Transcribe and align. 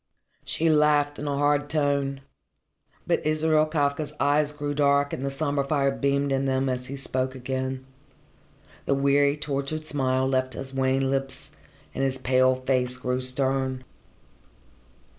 She 0.43 0.67
laughed 0.67 1.19
in 1.19 1.27
a 1.27 1.37
hard 1.37 1.69
tone. 1.69 2.21
But 3.05 3.23
Israel 3.23 3.67
Kafka's 3.67 4.13
eyes 4.19 4.51
grew 4.51 4.73
dark 4.73 5.13
and 5.13 5.23
the 5.23 5.29
sombre 5.29 5.63
fire 5.63 5.91
beamed 5.91 6.31
in 6.31 6.45
them 6.45 6.69
as 6.69 6.87
he 6.87 6.97
spoke 6.97 7.35
again. 7.35 7.85
The 8.87 8.95
weary, 8.95 9.37
tortured 9.37 9.85
smile 9.85 10.27
left 10.27 10.55
his 10.55 10.73
wan 10.73 11.11
lips, 11.11 11.51
and 11.93 12.03
his 12.03 12.17
pale 12.17 12.55
face 12.55 12.97
grew 12.97 13.21
stern. 13.21 13.83